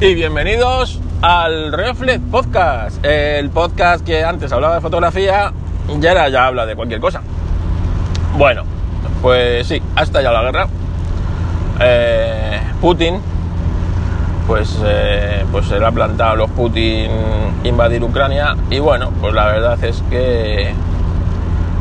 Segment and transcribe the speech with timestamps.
[0.00, 5.52] y bienvenidos al Reflex Podcast, el podcast que antes hablaba de fotografía
[5.88, 7.22] y ahora ya habla de cualquier cosa.
[8.36, 8.64] Bueno,
[9.22, 10.68] pues sí, hasta ya la guerra.
[11.80, 13.20] Eh, Putin,
[14.46, 17.10] pues, eh, pues se le ha plantado a los Putin
[17.64, 20.72] invadir Ucrania y bueno, pues la verdad es que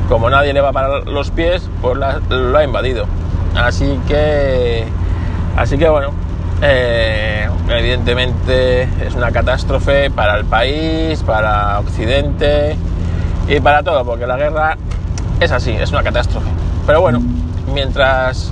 [0.09, 3.05] como nadie le va a parar los pies, pues la- lo ha invadido.
[3.55, 4.85] Así que,
[5.57, 6.11] así que bueno,
[6.61, 12.75] eh, evidentemente es una catástrofe para el país, para Occidente
[13.47, 14.77] y para todo, porque la guerra
[15.39, 16.47] es así, es una catástrofe.
[16.85, 17.21] Pero bueno,
[17.73, 18.51] mientras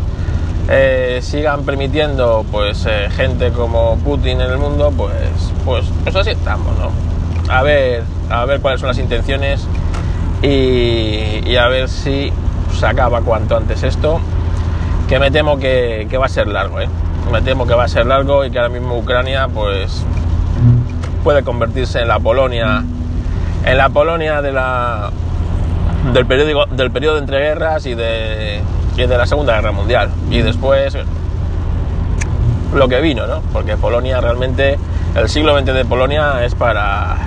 [0.70, 5.14] eh, sigan permitiendo pues eh, gente como Putin en el mundo, pues,
[5.66, 6.92] pues, pues así estamos, ¿no?
[7.54, 9.68] A ver, a ver cuáles son las intenciones
[10.42, 12.32] y, a ver si
[12.78, 14.20] se acaba cuanto antes esto,
[15.08, 16.88] que me temo que, que va a ser largo, ¿eh?
[17.32, 20.06] Me temo que va a ser largo y que ahora mismo Ucrania pues
[21.24, 22.84] puede convertirse en la Polonia,
[23.66, 25.12] en la Polonia de la
[26.14, 28.62] del periodo del periodo de entreguerras y de,
[28.98, 30.98] y de la Segunda Guerra Mundial y después
[32.76, 33.42] lo que vino, ¿no?
[33.54, 34.78] Porque Polonia realmente
[35.16, 37.18] el siglo XX de Polonia es para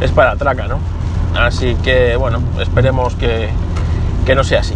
[0.00, 0.78] es para traca, ¿no?
[1.38, 3.48] Así que bueno, esperemos que,
[4.26, 4.74] que no sea así.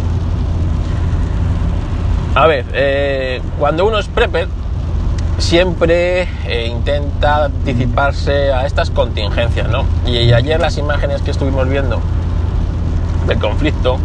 [2.37, 4.47] A ver, eh, cuando uno es prepper,
[5.39, 9.85] siempre eh, intenta anticiparse a estas contingencias, ¿no?
[10.05, 11.99] Y, ayer las imágenes que estuvimos viendo
[13.25, 13.97] del conflicto,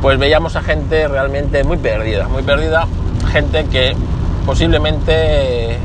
[0.00, 2.86] pues veíamos a gente realmente muy perdida, muy perdida,
[3.30, 3.94] gente que
[4.46, 5.76] posiblemente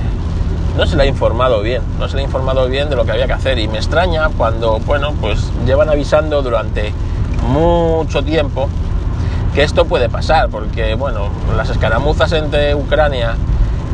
[0.77, 3.11] no se le ha informado bien, no se le ha informado bien de lo que
[3.11, 6.93] había que hacer y me extraña cuando, bueno, pues llevan avisando durante
[7.51, 8.69] mucho tiempo
[9.55, 13.35] que esto puede pasar, porque, bueno, las escaramuzas entre Ucrania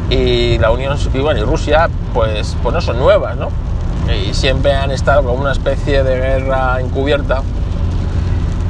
[0.09, 3.49] y la Unión y, y Rusia, pues, pues no son nuevas, ¿no?
[4.11, 7.43] Y siempre han estado como una especie de guerra encubierta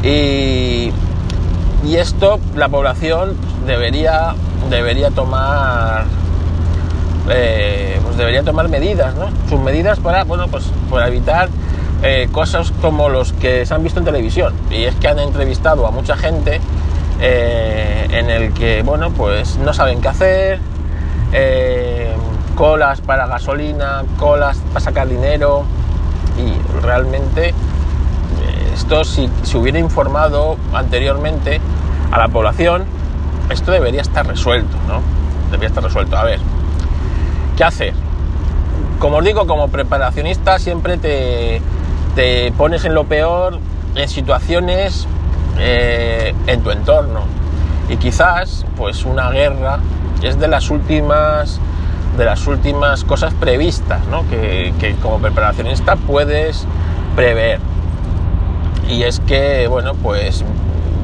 [0.03, 0.91] y,
[1.85, 3.35] y esto la población
[3.65, 4.35] debería,
[4.69, 6.03] debería tomar
[7.29, 9.29] eh, pues debería tomar medidas, ¿no?
[9.49, 11.49] Sus medidas para, bueno, pues para evitar
[12.03, 14.53] eh, cosas como los que se han visto en televisión.
[14.69, 16.59] Y es que han entrevistado a mucha gente
[17.19, 20.59] eh, en el que, bueno, pues no saben qué hacer,
[21.31, 22.13] eh,
[22.55, 25.63] colas para gasolina, colas para sacar dinero
[26.37, 27.53] y realmente
[28.73, 31.59] esto si se hubiera informado anteriormente
[32.11, 32.85] a la población,
[33.49, 35.01] esto debería estar resuelto, ¿no?
[35.51, 36.17] Debería estar resuelto.
[36.17, 36.39] A ver,
[37.57, 37.93] ¿qué hacer?
[38.99, 41.61] Como os digo, como preparacionista siempre te,
[42.15, 43.59] te pones en lo peor
[43.95, 45.07] en situaciones
[45.59, 47.21] eh, en tu entorno.
[47.89, 49.79] Y quizás, pues una guerra
[50.21, 51.59] es de las últimas
[52.17, 54.27] de las últimas cosas previstas, ¿no?
[54.29, 56.65] que, que como preparacionista puedes
[57.15, 57.59] prever.
[58.89, 60.43] Y es que, bueno, pues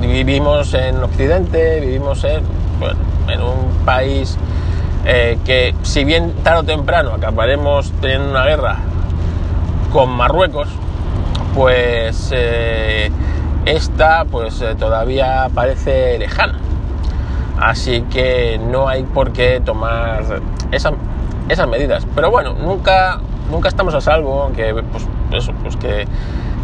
[0.01, 2.44] vivimos en Occidente, vivimos en,
[2.79, 4.38] bueno, en un país
[5.06, 8.78] eh, que si bien tarde o temprano acabaremos teniendo una guerra
[9.94, 10.68] con Marruecos,
[11.57, 13.09] pues eh,
[13.66, 16.53] esta pues eh, todavía parece lejana.
[17.59, 20.23] Así que no hay por qué tomar
[20.72, 20.94] esa-
[21.50, 22.06] esas medidas.
[22.13, 23.19] Pero bueno, nunca,
[23.51, 25.75] nunca estamos a salvo que, pues, pues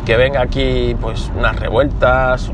[0.06, 2.52] que venga aquí pues, unas revueltas.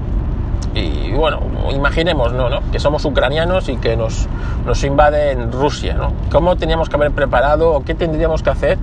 [0.74, 1.42] Y bueno,
[1.76, 2.50] imaginemos, ¿no?
[2.50, 2.62] ¿no?
[2.72, 4.28] Que somos ucranianos y que nos,
[4.66, 6.14] nos invaden Rusia, ¿no?
[6.32, 8.78] ¿Cómo teníamos que haber preparado o qué tendríamos que hacer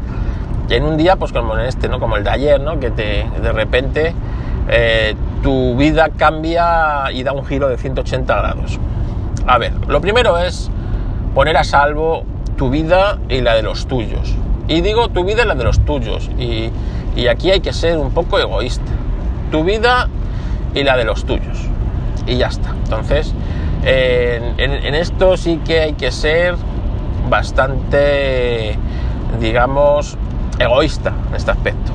[0.71, 1.99] en un día, pues como en este, ¿no?
[2.01, 2.79] Como el de ayer, ¿no?
[2.81, 4.15] Que te, de repente
[4.69, 8.79] eh, tu vida cambia y da un giro de 180 grados.
[9.47, 10.71] A ver, lo primero es
[11.35, 12.25] poner a salvo
[12.57, 14.35] tu vida y la de los tuyos.
[14.69, 16.29] Y digo tu vida y la de los tuyos.
[16.39, 16.71] Y,
[17.15, 18.91] y aquí hay que ser un poco egoísta.
[19.53, 20.09] Tu vida
[20.75, 21.59] y la de los tuyos.
[22.27, 22.71] Y ya está.
[22.85, 23.33] Entonces,
[23.85, 26.57] en, en- en esto sí que hay que ser
[27.31, 28.77] bastante,
[29.41, 30.17] digamos,
[30.59, 31.93] egoísta en este aspecto.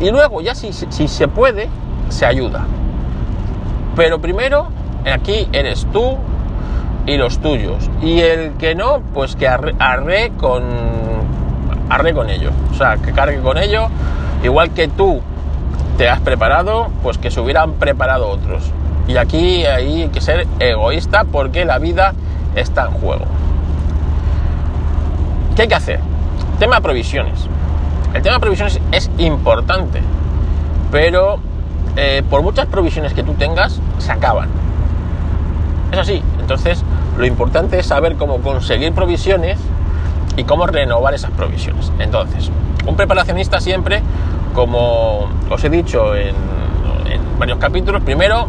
[0.00, 1.68] Y luego, ya si, si se puede,
[2.08, 2.64] se ayuda.
[3.96, 4.68] Pero primero,
[5.12, 6.16] aquí eres tú
[7.06, 7.90] y los tuyos.
[8.02, 10.62] Y el que no, pues que arre, arre con
[11.88, 12.50] arre con ello.
[12.70, 13.88] O sea, que cargue con ello.
[14.42, 15.20] Igual que tú
[15.98, 18.70] te has preparado, pues que se hubieran preparado otros.
[19.06, 22.14] Y aquí hay que ser egoísta porque la vida
[22.54, 23.24] está en juego.
[25.54, 26.00] ¿Qué hay que hacer?
[26.58, 27.46] Tema provisiones.
[28.14, 30.02] El tema de provisiones es importante,
[30.90, 31.38] pero
[31.96, 34.48] eh, por muchas provisiones que tú tengas, se acaban.
[35.92, 36.22] Es así.
[36.40, 36.82] Entonces,
[37.18, 39.58] lo importante es saber cómo conseguir provisiones
[40.36, 41.92] y cómo renovar esas provisiones.
[41.98, 42.50] Entonces,
[42.86, 44.02] un preparacionista siempre,
[44.54, 46.34] como os he dicho en,
[47.38, 48.46] varios capítulos, primero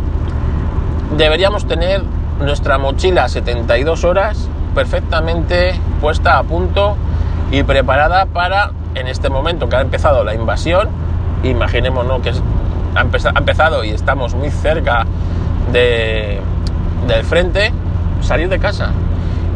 [1.17, 2.03] deberíamos tener
[2.39, 6.95] nuestra mochila 72 horas perfectamente puesta a punto
[7.51, 10.89] y preparada para, en este momento que ha empezado la invasión,
[11.43, 12.31] imaginémonos que
[12.95, 13.01] ha,
[13.37, 15.05] empezado y estamos muy cerca
[15.71, 16.39] de,
[17.07, 17.71] del frente,
[18.21, 18.91] salir de casa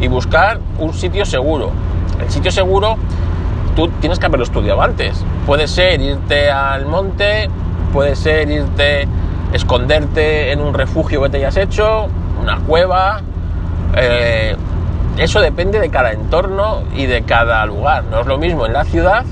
[0.00, 1.70] y buscar un sitio seguro.
[2.20, 2.96] El sitio seguro
[3.76, 5.24] tú tienes que haberlo estudiado antes.
[5.46, 7.48] Puede ser irte al monte,
[7.92, 9.06] puede ser irte,
[9.52, 12.08] esconderte en un refugio que te hayas hecho,
[12.42, 13.20] una cueva.
[13.96, 14.56] Eh,
[15.18, 18.04] eso depende de cada entorno y de cada lugar.
[18.04, 19.24] No es lo mismo en la ciudad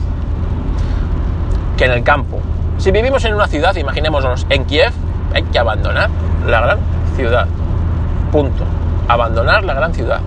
[1.76, 2.40] que en el campo.
[2.78, 4.92] Si vivimos en una ciudad, imaginémonos en Kiev,
[5.32, 6.10] hay que abandonar
[6.46, 6.78] la gran
[7.14, 7.46] ciudad.
[8.32, 8.64] Punto.
[9.06, 10.20] Abandonar la gran ciudad.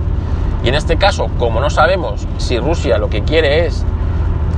[0.64, 3.86] Y en este caso, como no sabemos si Rusia lo que quiere es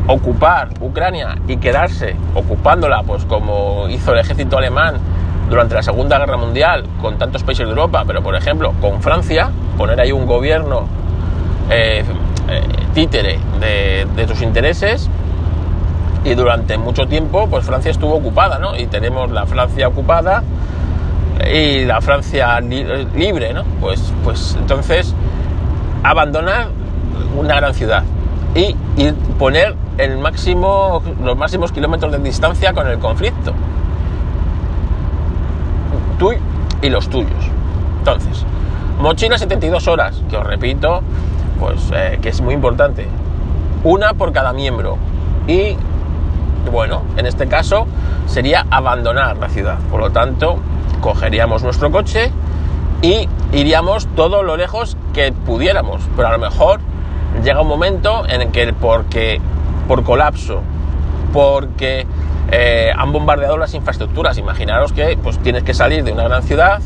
[0.08, 4.96] ocupar Ucrania y quedarse ocupándola, pues como hizo el ejército alemán
[5.50, 9.50] durante la Segunda Guerra Mundial con tantos países de Europa, pero por ejemplo con Francia,
[9.82, 10.86] poner ahí un gobierno
[11.72, 12.04] eh,
[12.48, 12.62] eh,
[12.94, 15.10] títere de, de, sus intereses
[16.24, 18.78] y durante mucho tiempo pues Francia estuvo ocupada, ¿no?
[18.78, 20.44] Y tenemos la Francia ocupada
[21.52, 23.64] y la Francia libre, ¿no?
[23.80, 25.16] Pues, pues entonces
[26.04, 26.68] abandonar
[27.36, 28.04] una gran ciudad
[28.54, 33.52] y, y poner el máximo, los máximos kilómetros de distancia con el conflicto
[36.20, 36.34] tú
[36.84, 37.50] y los tuyos.
[37.98, 38.46] Entonces,
[39.00, 41.02] mochila 72 horas, que os repito,
[41.60, 43.08] pues eh, que es muy importante.
[43.84, 44.98] Una por cada miembro.
[45.48, 45.76] Y
[46.72, 47.88] bueno, en este caso
[48.28, 49.80] sería abandonar la ciudad.
[49.90, 50.58] Por lo tanto,
[51.02, 52.32] cogeríamos nuestro coche
[53.02, 56.02] y iríamos todo lo lejos que pudiéramos.
[56.16, 56.80] Pero a lo mejor
[57.44, 59.42] llega un momento en el que porque
[59.88, 60.62] por colapso,
[61.34, 62.06] porque
[62.52, 64.38] eh, han bombardeado las infraestructuras.
[64.38, 66.82] Imaginaros que pues, tienes que salir de una gran ciudad,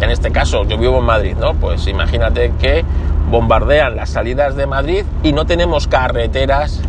[0.00, 1.54] en este caso yo vivo en Madrid, ¿no?
[1.54, 2.84] Pues imagínate que
[3.30, 6.80] bombardean las salidas de Madrid y no tenemos carreteras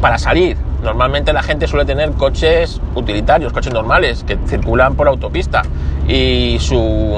[0.00, 0.56] para salir.
[0.82, 5.62] Normalmente la gente suele tener coches utilitarios, coches normales, que circulan por autopista
[6.06, 7.16] y su,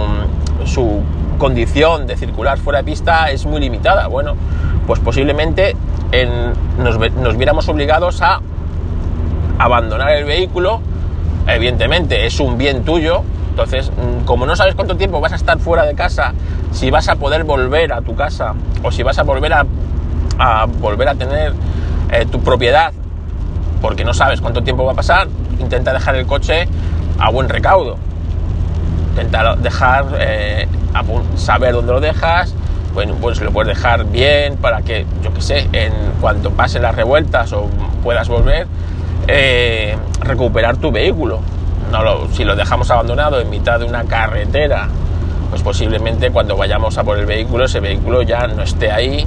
[0.64, 1.02] su
[1.38, 4.06] condición de circular fuera de pista es muy limitada.
[4.06, 4.34] Bueno,
[4.86, 5.76] pues posiblemente
[6.78, 8.40] nos, nos viéramos obligados a
[9.58, 10.80] abandonar el vehículo,
[11.46, 13.22] evidentemente es un bien tuyo,
[13.58, 16.32] entonces mm, como no sabes cuánto tiempo vas a estar fuera de casa,
[16.70, 19.66] si vas a poder volver a tu casa o si vas a volver a,
[20.78, 21.54] volver a tener
[22.12, 22.92] eh, tu propiedad,
[23.82, 25.26] porque no sabes cuánto tiempo va a pasar,
[25.58, 26.68] intenta dejar el coche
[27.18, 27.96] a buen recaudo.
[29.10, 30.68] Intenta dejar, eh,
[31.34, 32.54] saber dónde lo dejas,
[32.94, 36.94] bueno, pues lo puedes dejar bien para que, yo que sé, en cuanto pasen las
[36.94, 37.68] revueltas o
[38.04, 38.68] puedas volver,
[39.26, 41.40] eh, recuperar tu vehículo.
[41.90, 44.88] No si lo dejamos abandonado en mitad de una carretera,
[45.50, 49.26] pues posiblemente cuando vayamos a por el vehículo, ese vehículo ya no esté ahí,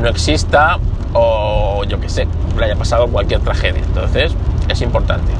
[0.00, 0.78] no exista
[1.14, 2.26] o yo que sé,
[2.58, 3.82] le haya pasado cualquier tragedia.
[3.82, 4.34] Entonces,
[4.68, 5.32] es importante.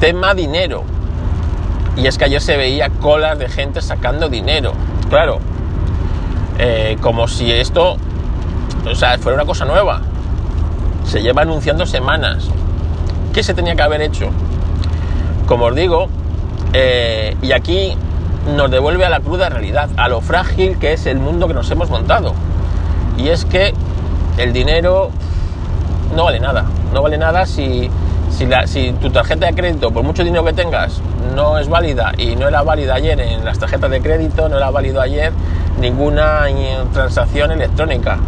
[0.00, 0.84] Tema dinero.
[1.96, 4.72] Y es que ayer se veía colas de gente sacando dinero.
[5.08, 5.38] Claro,
[6.58, 7.96] eh, como si esto,
[8.88, 10.02] o sea, fuera una cosa nueva
[11.08, 12.48] se lleva anunciando semanas.
[13.38, 14.30] ¿Qué se tenía que haber hecho?
[15.46, 16.08] Como os digo,
[16.72, 17.96] eh, y aquí
[18.56, 21.70] nos devuelve a la cruda realidad, a lo frágil que es el mundo que nos
[21.70, 22.34] hemos montado.
[23.16, 23.74] Y es que
[24.38, 25.12] el dinero
[26.16, 26.64] no vale nada.
[26.92, 27.88] No vale nada si,
[28.66, 31.00] si, tu tarjeta de crédito, por mucho dinero que tengas,
[31.36, 34.70] no es válida y no era válida ayer en las tarjetas de crédito, no era
[34.70, 35.32] válido ayer
[35.80, 36.46] ninguna
[36.92, 38.18] transacción electrónica.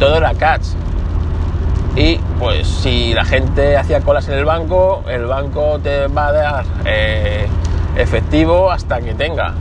[0.00, 0.64] Todo era catch
[1.96, 6.32] y pues si la gente hacía colas en el banco, el banco te va a
[6.32, 7.46] dar eh,
[7.96, 9.54] efectivo hasta que tenga.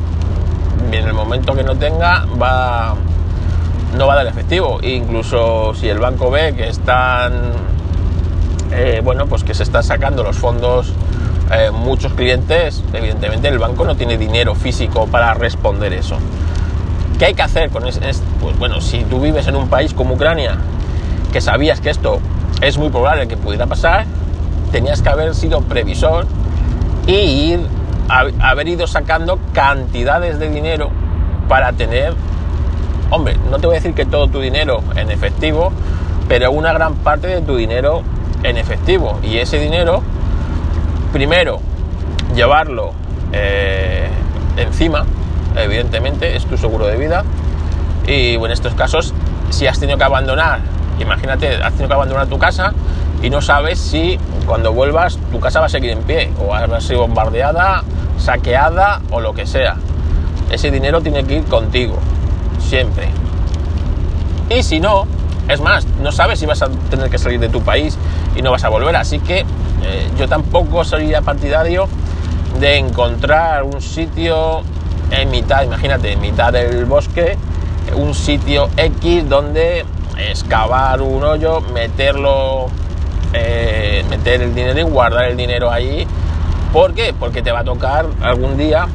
[0.91, 2.95] Y en el momento que no tenga, va,
[3.97, 4.79] no va a dar efectivo.
[4.81, 7.33] incluso si el banco ve que están,
[8.71, 10.93] eh, bueno, pues que se están sacando los fondos
[11.51, 16.17] eh, muchos clientes, evidentemente el banco no tiene dinero físico para responder eso.
[17.17, 17.99] ¿Qué hay que hacer con eso?
[18.39, 20.57] Pues bueno, si tú vives en un país como Ucrania,
[21.31, 22.19] que sabías que esto
[22.61, 24.05] es muy probable que pudiera pasar,
[24.71, 26.25] tenías que haber sido previsor
[27.07, 27.67] y ir,
[28.07, 30.89] haber ido sacando cantidades de dinero
[31.47, 32.13] para tener,
[33.09, 35.71] hombre, no te voy a decir que todo tu dinero en efectivo,
[36.27, 38.03] pero una gran parte de tu dinero
[38.43, 39.19] en efectivo.
[39.23, 40.01] Y ese dinero,
[41.11, 41.59] primero,
[42.35, 42.93] llevarlo
[43.31, 44.07] eh,
[44.57, 45.05] encima,
[45.55, 47.23] evidentemente, es tu seguro de vida.
[48.07, 49.13] Y en estos casos
[49.49, 50.59] si has tenido que abandonar,
[50.99, 52.73] imagínate, has tenido que abandonar tu casa
[53.21, 56.59] y no sabes si cuando vuelvas tu casa va a seguir en pie o va
[56.63, 57.83] a ser bombardeada,
[58.17, 59.77] saqueada o lo que sea.
[60.51, 61.97] Ese dinero tiene que ir contigo,
[62.59, 63.09] siempre.
[64.49, 65.05] Y si no,
[65.47, 67.97] es más, no sabes si vas a tener que salir de tu país
[68.35, 68.95] y no vas a volver.
[68.95, 71.87] Así que eh, yo tampoco sería partidario
[72.59, 74.63] de encontrar un sitio
[75.11, 77.37] en mitad, imagínate, en mitad del bosque,
[77.95, 79.85] un sitio X donde
[80.19, 82.67] excavar un hoyo, meterlo,
[83.33, 86.05] eh, meter el dinero y guardar el dinero ahí.
[86.73, 87.13] ¿Por qué?
[87.17, 88.87] Porque te va a tocar algún día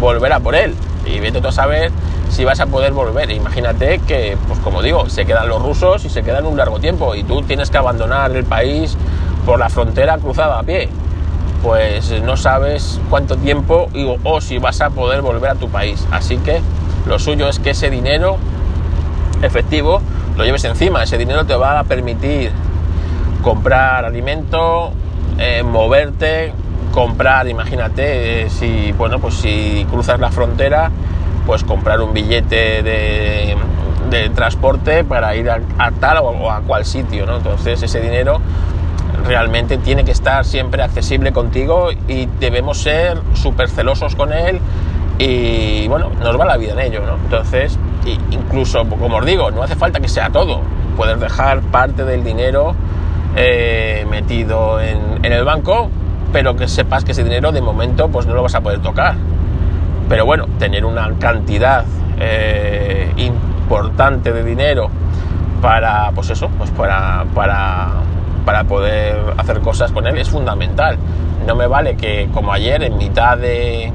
[0.00, 0.74] volver a por él.
[1.04, 1.90] Y vete tú a saber
[2.30, 3.30] si vas a poder volver.
[3.30, 7.14] Imagínate que, pues como digo, se quedan los rusos y se quedan un largo tiempo
[7.14, 8.96] y tú tienes que abandonar el país
[9.44, 10.88] por la frontera cruzada a pie.
[11.62, 13.88] Pues no sabes cuánto tiempo
[14.22, 16.06] o si vas a poder volver a tu país.
[16.10, 16.60] Así que
[17.06, 18.36] lo suyo es que ese dinero
[19.42, 20.00] efectivo
[20.38, 21.02] lo lleves encima.
[21.02, 22.52] Ese dinero te va a permitir
[23.42, 24.92] comprar alimento,
[25.36, 26.52] eh, moverte,
[26.92, 30.90] comprar, imagínate, eh, si bueno, pues si cruzas la frontera,
[31.44, 33.56] pues comprar un billete de,
[34.34, 35.60] transporte para ir a,
[36.00, 37.38] tal o, a cual sitio, ¿no?
[37.38, 38.40] Entonces ese dinero
[39.26, 44.60] realmente tiene que estar siempre accesible contigo y debemos ser súper celosos con él
[45.18, 47.16] y bueno, nos va la vida en ello, ¿no?
[47.16, 47.78] Entonces,
[48.30, 50.60] incluso, como os digo, no hace falta que sea todo,
[50.96, 52.74] puedes dejar parte del dinero
[53.36, 55.90] eh, metido en, el banco,
[56.32, 59.14] pero que sepas que ese dinero de momento pues no lo vas a poder tocar.
[60.08, 61.84] Pero bueno, tener una cantidad
[62.18, 64.88] eh, importante de dinero
[65.60, 67.88] para, pues eso, pues para, para,
[68.44, 70.96] para poder hacer cosas con él es fundamental.
[71.46, 73.92] No me vale que como ayer en mitad de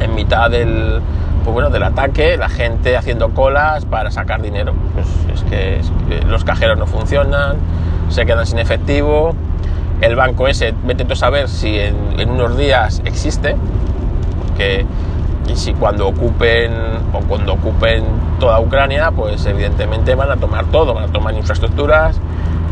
[0.00, 1.00] en mitad del
[1.44, 4.72] pues bueno, del ataque, la gente haciendo colas para sacar dinero.
[4.94, 5.80] Pues es, que,
[6.26, 7.56] los cajeros no funcionan,
[8.08, 9.34] se quedan sin efectivo.
[10.00, 13.56] El banco ese, vete tú a saber si en, unos días existe,
[14.48, 14.86] porque
[15.46, 16.72] y si cuando ocupen
[17.12, 18.04] o cuando ocupen
[18.40, 22.18] toda Ucrania, pues evidentemente van a tomar todo, van a tomar infraestructuras,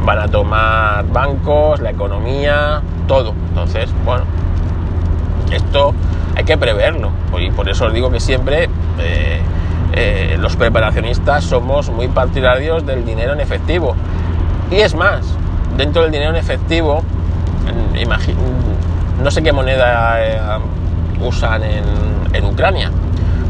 [0.02, 3.34] van a tomar bancos, la economía, todo.
[3.50, 4.24] Entonces, bueno,
[5.50, 5.92] esto
[6.36, 7.10] hay que preverlo.
[7.38, 9.40] Y por eso os digo que siempre eh,
[9.94, 13.94] eh, los preparacionistas somos muy partidarios del dinero en efectivo.
[14.70, 15.20] Y es más,
[15.76, 17.02] dentro del dinero en efectivo,
[19.22, 20.40] no sé qué moneda eh,
[21.20, 22.90] usan en, Ucrania,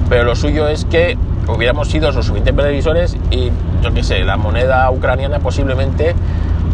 [0.09, 1.17] pero lo suyo es que
[1.49, 3.51] hubiéramos sido los suficientes previsores y
[3.83, 6.15] yo qué sé, la moneda ucraniana posiblemente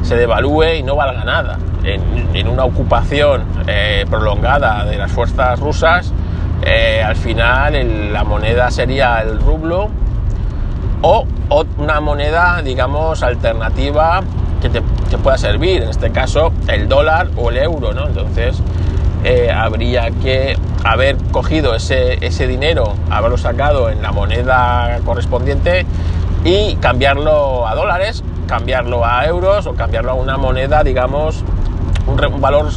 [0.08, 1.58] se devalúe y no valga nada.
[1.84, 6.12] En, una ocupación eh, prolongada de las fuerzas rusas,
[6.62, 9.90] eh, al final la moneda sería el rublo
[11.02, 11.26] o,
[11.76, 14.22] una moneda, digamos, alternativa
[14.62, 14.80] que te,
[15.18, 18.06] pueda servir, en este caso el dólar o el euro, ¿no?
[18.06, 18.60] Entonces
[19.24, 25.84] eh, habría que haber cogido ese, ese dinero, haberlo sacado en la moneda correspondiente
[26.44, 31.44] y cambiarlo a dólares cambiarlo a euros o cambiarlo a una moneda, digamos,
[32.08, 32.70] un, valor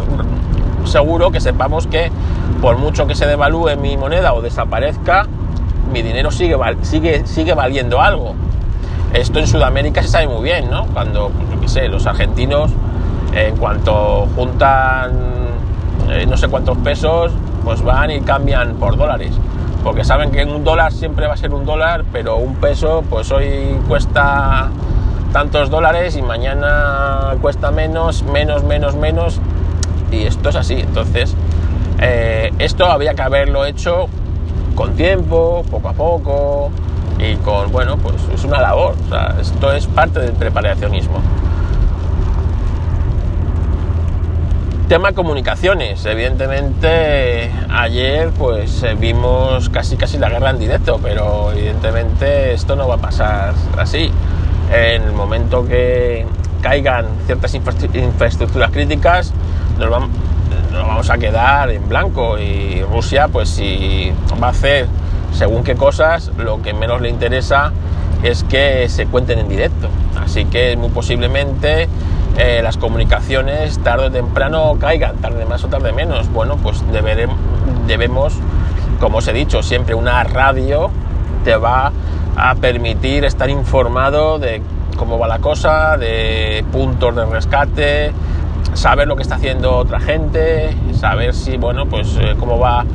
[0.86, 2.12] seguro que sepamos que
[2.62, 5.26] por mucho que se devalúe mi moneda o desaparezca,
[5.92, 8.36] mi dinero sigue, sigue, sigue valiendo algo.
[9.14, 10.86] Esto en Sudamérica se sabe muy bien, ¿no?
[10.88, 12.72] Cuando, yo qué sé, los argentinos,
[13.34, 15.32] en cuanto juntan
[16.10, 17.32] eh, no sé cuántos pesos,
[17.64, 19.32] pues van y cambian por dólares.
[19.84, 23.32] Porque saben que un dólar siempre va a ser un dólar, pero un peso, pues
[23.32, 24.70] hoy cuesta
[25.32, 29.40] tantos dólares y mañana cuesta menos, menos, menos, menos.
[30.12, 30.76] Y esto es así.
[30.76, 31.36] Entonces,
[32.00, 34.08] eh, esto había que haberlo hecho
[34.76, 36.72] con tiempo, poco a poco
[37.20, 38.96] y con, bueno, pues es una labor.
[39.40, 41.22] Esto es parte del preparacionismo.
[44.90, 46.06] Tema comunicaciones.
[46.06, 52.90] Evidentemente, ayer pues eh, vimos casi casi la guerra en directo, pero evidentemente esto no
[52.90, 54.12] va a pasar así
[54.72, 56.26] en el momento que
[56.62, 59.34] caigan ciertas infraestructuras críticas,
[59.78, 64.88] nos vamos, a quedar en blanco y Rusia, pues si va a hacer
[65.34, 67.72] según qué cosas, lo que menos le interesa
[68.24, 69.90] es que se cuenten en directo.
[70.24, 71.88] Así que muy posiblemente
[72.38, 76.32] eh, las comunicaciones tarde o temprano caigan, tarde más o tarde menos.
[76.32, 76.84] Bueno, pues
[77.88, 78.34] debemos,
[79.00, 80.92] como os he dicho, siempre una radio
[81.44, 81.92] te va
[82.36, 84.62] a permitir estar informado de
[84.98, 88.12] cómo va la cosa, de puntos de rescate,
[88.74, 92.86] saber lo que está haciendo otra gente, saber si, bueno, pues eh, cómo va,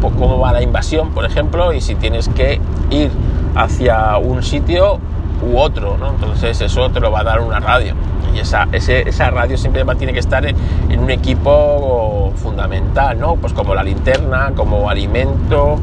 [0.00, 3.10] cómo va la invasión, por ejemplo, y si tienes que ir
[3.54, 4.98] hacia un sitio
[5.42, 5.96] u otro.
[6.08, 7.94] Entonces eso te lo va a dar una radio.
[8.34, 10.56] Y esa, esa radio siempre tiene que estar en,
[10.98, 13.36] un equipo fundamental, ¿no?
[13.36, 15.76] Pues como la linterna, como alimento,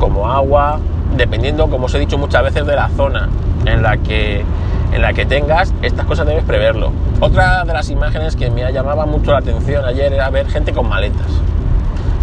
[0.00, 0.80] como agua,
[1.16, 3.28] dependiendo, como os he dicho muchas veces, de la zona
[3.66, 4.44] en la que,
[4.92, 6.92] en la que tengas, estas cosas debes preverlo.
[7.20, 10.88] Otra de las imágenes que me llamaba mucho la atención ayer era ver gente con
[10.88, 11.28] maletas,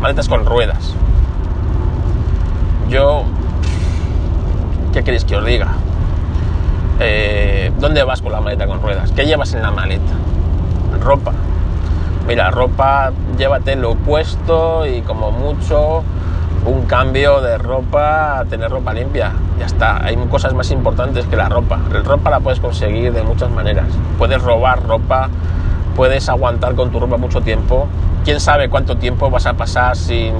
[0.01, 0.93] maletas con ruedas.
[2.89, 3.23] Yo,
[4.93, 5.67] ¿qué queréis que os diga?
[6.99, 9.11] Eh, ¿Dónde vas con la maleta con ruedas?
[9.11, 10.13] ¿Qué llevas en la maleta?
[11.01, 11.31] Ropa.
[12.27, 16.03] Mira, ropa, llévate lo puesto y como mucho
[16.65, 19.31] un cambio de ropa tener ropa limpia.
[19.57, 20.03] Ya está.
[20.03, 21.79] Hay cosas más importantes que la ropa.
[21.91, 23.87] La ropa la puedes conseguir de muchas maneras.
[24.17, 25.29] Puedes robar ropa,
[25.95, 27.87] puedes aguantar con tu ropa mucho tiempo.
[28.23, 30.33] Quién sabe cuánto tiempo vas a pasar sin,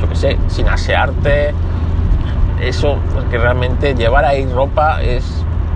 [0.00, 1.54] yo qué sé, sin asearte,
[2.60, 2.98] eso,
[3.30, 5.24] que realmente llevar ahí ropa es,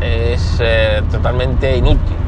[0.00, 2.23] es eh, totalmente inútil.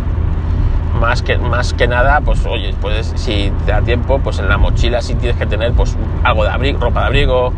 [1.00, 4.56] Más que, más que nada, pues oye, pues si te da tiempo, pues en la
[4.56, 7.52] mochila sí tienes que tener pues algo de abrigo, ropa de abrigo,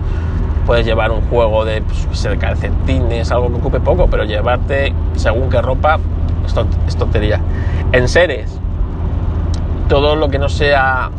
[0.66, 5.62] puedes llevar un juego de, pues, calcetines, algo que ocupe poco, pero llevarte según qué
[5.62, 5.98] ropa
[6.44, 6.54] es,
[6.88, 7.40] es tontería.
[7.92, 8.58] En seres,
[9.88, 11.10] todo lo que no sea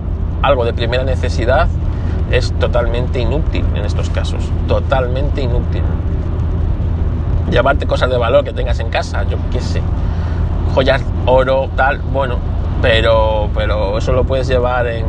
[0.42, 1.68] algo de primera necesidad,
[2.32, 5.82] es totalmente inútil en estos casos, totalmente inútil.
[7.50, 9.82] Llevarte cosas de valor que tengas en casa, yo qué sé,
[10.80, 12.38] joyas, oro, tal, bueno,
[12.82, 15.06] pero, pero eso lo puedes llevar en,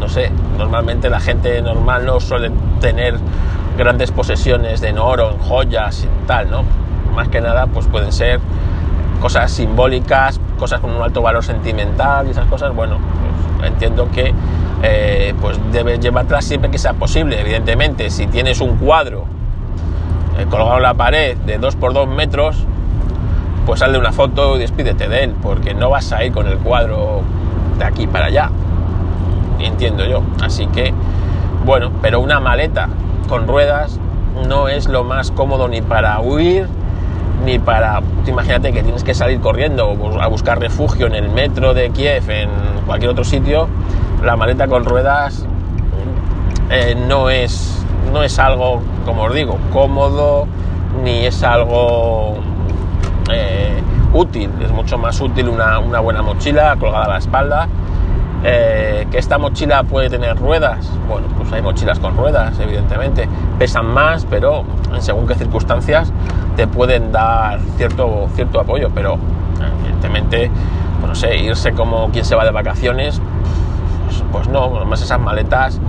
[0.00, 2.50] no sé, normalmente la gente normal no suele
[2.80, 3.16] tener
[3.76, 6.64] grandes posesiones de oro, en joyas y tal, ¿no?
[7.14, 8.40] Más que nada, pues pueden ser
[9.20, 12.96] cosas simbólicas, cosas con un alto valor sentimental y esas cosas, bueno,
[13.58, 14.32] pues entiendo que
[14.82, 17.38] eh, pues debes llevarla siempre que sea posible.
[17.38, 19.26] Evidentemente, si tienes un cuadro
[20.38, 22.64] eh, colgado en la pared de 2 por 2 metros,
[23.66, 26.56] pues sale una foto y despídete de él, porque no vas a ir con el
[26.58, 27.22] cuadro
[27.78, 28.50] de aquí para allá.
[29.58, 30.22] Entiendo yo.
[30.40, 30.94] Así que,
[31.64, 32.88] bueno, pero una maleta
[33.28, 33.98] con ruedas
[34.48, 36.68] no es lo más cómodo ni para huir,
[37.44, 38.00] ni para...
[38.26, 42.50] Imagínate que tienes que salir corriendo a buscar refugio en el metro de Kiev, en
[42.86, 43.68] cualquier otro sitio,
[44.22, 45.44] la maleta con ruedas
[46.70, 50.46] eh, no, es, no es algo, como os digo, cómodo,
[51.02, 52.36] ni es algo
[53.30, 54.50] eh, útil.
[54.62, 57.68] Es mucho más útil una, buena mochila colgada a la espalda.
[58.44, 60.90] Eh, que esta mochila puede tener ruedas.
[61.08, 63.28] Bueno, pues hay mochilas con ruedas, evidentemente.
[63.58, 66.12] Pesan más, pero en según qué circunstancias
[66.54, 68.90] te pueden dar cierto, cierto apoyo.
[68.94, 69.18] Pero
[69.82, 70.50] evidentemente,
[71.00, 73.20] pues no sé, irse como quien se va de vacaciones,
[74.32, 75.80] pues no, además esas maletas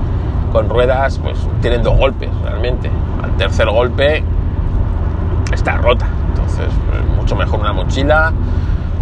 [0.52, 2.90] con ruedas pues tienen dos golpes realmente.
[3.24, 4.24] Al tercer golpe
[5.54, 6.08] está rota.
[6.30, 8.32] Entonces, pues, mucho mejor una mochila,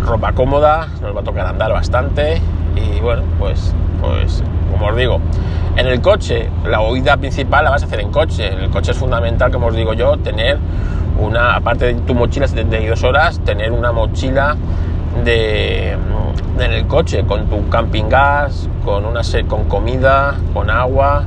[0.04, 2.42] ropa cómoda, nos va a tocar andar bastante
[2.76, 5.20] y bueno, pues, pues como os digo,
[5.76, 8.52] en el coche, la huida principal la vas a hacer en coche.
[8.52, 10.58] En el coche es fundamental, como os digo yo, tener
[11.20, 14.56] una, aparte de tu mochila 72 horas, tener una mochila
[15.24, 21.26] de, en el coche con tu camping gas, con, una, con comida, con agua,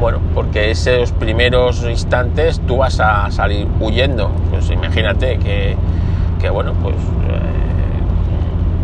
[0.00, 4.30] bueno, porque esos primeros instantes tú vas a salir huyendo.
[4.50, 5.76] Pues imagínate que,
[6.40, 6.98] que bueno, pues eh,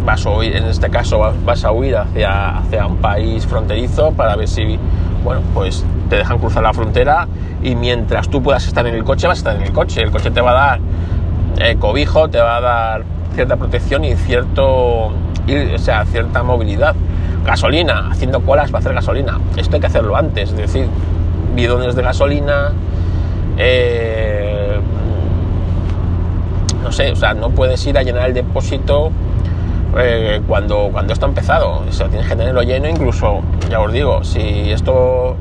[0.05, 4.37] vas a huir, en este caso vas a huir hacia, hacia un país fronterizo para
[4.37, 4.79] ver si,
[5.25, 7.27] bueno, pues te dejan cruzar la frontera
[7.63, 10.03] y mientras tú puedas estar en el coche, vas a estar en el coche.
[10.03, 10.81] El coche te va a dar
[11.59, 16.95] eh, cobijo, te va a dar cierta protección y cierto, o sea, cierta movilidad.
[17.45, 19.39] Gasolina, haciendo colas para hacer gasolina.
[19.57, 20.87] Esto hay que hacerlo antes, es decir,
[21.55, 22.73] bidones de gasolina,
[23.57, 24.46] eh,
[26.87, 29.11] no sé, o sea, no puedes ir a llenar el depósito
[29.99, 31.83] eh, cuando, cuando esto ha empezado.
[31.89, 35.37] O sea, tienes que tenerlo lleno, incluso, ya os digo, si esto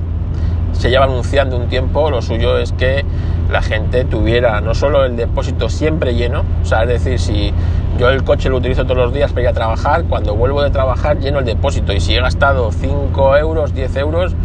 [0.72, 3.06] se lleva anunciando un tiempo, lo suyo es que
[3.52, 7.54] la gente tuviera no solo el depósito siempre lleno, o sea, es decir, si
[8.00, 10.06] yo el coche lo utilizo todos los días para ir a trabajar.
[10.06, 14.36] Cuando vuelvo de trabajar lleno el depósito y si he gastado 5 euros, 10 euros,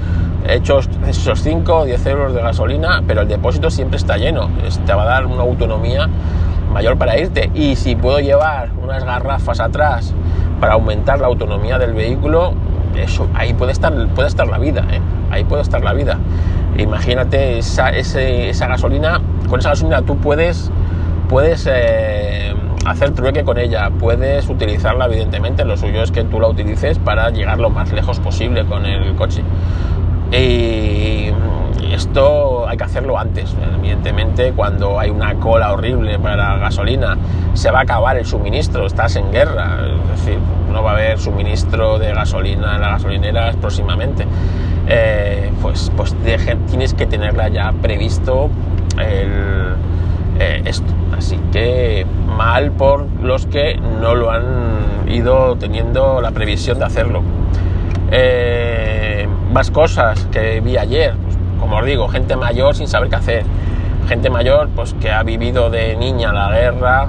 [0.47, 4.51] he hecho esos 5 o 10 euros de gasolina, pero el depósito siempre está lleno.
[4.85, 6.11] Te va a dar una autonomía
[6.72, 7.50] mayor para irte.
[7.54, 10.14] Y si puedo llevar unas garrafas atrás
[10.61, 12.54] para aumentar la autonomía del vehículo,
[12.96, 15.00] eso, ahí puede estar, puede estar la vida, ¿eh?
[15.30, 16.18] ahí puede estar la vida.
[16.76, 20.70] Imagínate esa, esa gasolina, con esa gasolina tú puedes,
[21.28, 22.54] puedes eh,
[22.87, 27.30] hacer trueque con ella, puedes utilizarla evidentemente, lo suyo es que tú la utilices para
[27.30, 29.42] llegar lo más lejos posible con el coche.
[30.33, 31.19] Y
[31.92, 33.55] esto hay que hacerlo antes.
[33.79, 37.16] Evidentemente, cuando hay una cola horrible para gasolina,
[37.55, 39.79] se va a acabar el suministro, estás en guerra.
[40.12, 40.38] Es decir,
[40.72, 44.26] no va a haber suministro de gasolina en las gasolineras próximamente.
[44.88, 46.14] Eh, pues, pues
[46.68, 48.50] tienes que tenerla ya previsto
[48.98, 50.92] eh, esto.
[51.16, 54.44] Así que mal por los que no lo han
[55.07, 57.22] ido teniendo la previsión de hacerlo.
[58.11, 61.14] Eh, más cosas que vi ayer,
[61.61, 63.44] como os digo, gente mayor sin saber qué hacer.
[64.09, 67.07] Gente mayor pues que ha vivido de niña la guerra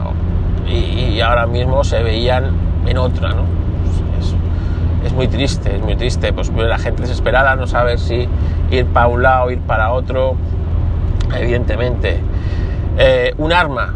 [0.68, 2.52] y, ahora mismo se veían
[2.86, 3.44] en otra, ¿no?
[4.16, 4.36] Pues,
[5.06, 6.34] es, muy triste, es muy triste.
[6.34, 8.28] Pues la gente desesperada, no sabe si
[8.70, 10.36] ir para un lado, ir para otro.
[11.36, 12.20] Evidentemente.
[12.98, 13.94] Eh, un arma.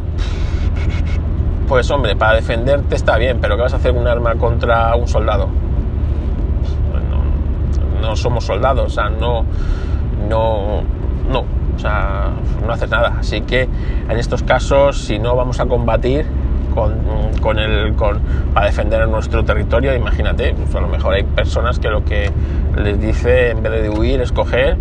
[1.67, 5.07] Pues hombre, para defenderte está bien, pero ¿qué vas a hacer un arma contra un
[5.07, 5.49] soldado?
[8.05, 9.45] no somos soldados, o sea, no,
[10.29, 10.81] no,
[11.29, 12.31] no, o sea,
[12.65, 13.15] no haces nada.
[13.19, 13.63] Así que
[14.09, 16.25] en estos casos, si no vamos a combatir
[17.41, 18.19] con, el, con,
[18.53, 22.29] para defender nuestro territorio, imagínate, pues a lo mejor hay personas que lo que
[22.77, 24.77] les dice en vez de huir es coger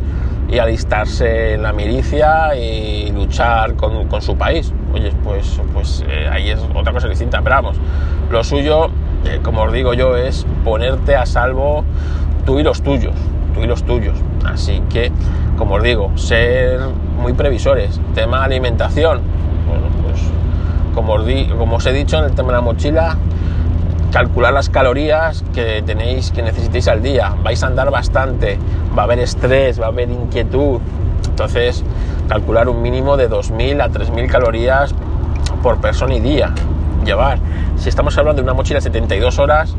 [0.48, 4.72] y alistarse en la milicia y luchar con, con su país.
[4.92, 7.76] Oye, pues, pues eh, ahí es otra cosa distinta, pero vamos,
[8.30, 8.88] lo suyo,
[9.24, 11.84] eh, como os digo yo, es ponerte a salvo
[12.44, 13.14] tú y los tuyos,
[13.54, 14.16] tú y los tuyos.
[14.44, 15.10] Así que,
[15.56, 16.80] como os digo, ser
[17.20, 18.00] muy previsores.
[18.14, 19.20] Tema alimentación,
[19.66, 20.20] bueno, pues
[20.94, 23.16] como os, he dicho en el tema de la mochila,
[24.12, 27.34] calcular las calorías que tenéis, que necesitéis al día.
[27.42, 28.58] Vais a andar bastante,
[28.96, 30.80] va a haber estrés, va a haber inquietud.
[31.28, 31.82] Entonces,
[32.28, 34.94] calcular un mínimo de 2.000 a 3.000 calorías
[35.62, 36.54] por persona y día.
[37.04, 37.38] Llevar.
[37.76, 39.74] Si estamos hablando de una mochila de 72 horas,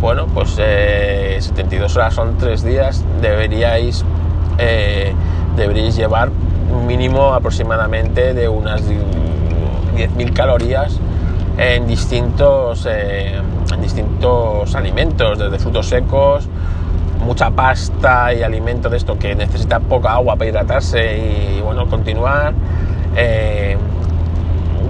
[0.00, 4.04] bueno, pues 72 eh, horas son 3 días, deberíais,
[4.58, 5.12] eh,
[5.56, 6.30] deberíais llevar
[6.86, 10.98] mínimo aproximadamente de unas 10.000 calorías
[11.56, 13.40] en distintos, eh,
[13.72, 16.48] en distintos alimentos, desde frutos secos,
[17.24, 22.54] mucha pasta y alimento de esto que necesita poca agua para hidratarse y bueno, continuar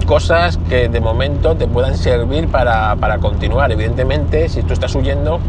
[0.09, 3.71] cosas que de momento te puedan servir para, continuar.
[3.71, 5.39] Evidentemente, si tú estás huyendo,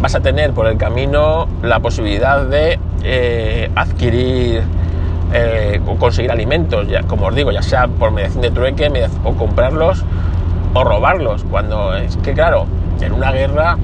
[0.00, 4.62] vas a tener por el camino la posibilidad de eh, adquirir
[5.34, 8.90] eh, o conseguir alimentos, ya, como os digo, ya sea por mediación de trueque
[9.22, 10.02] o comprarlos
[10.72, 11.44] o robarlos.
[11.44, 12.64] Cuando es que, claro,
[13.02, 13.76] en una guerra